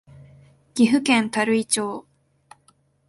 [0.73, 2.07] 岐阜県垂井町